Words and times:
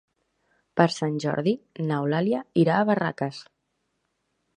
Per 0.79 0.85
Sant 0.93 1.19
Jordi 1.25 1.53
n'Eulàlia 1.89 2.39
irà 2.63 2.79
a 2.79 2.87
Barraques. 2.91 3.43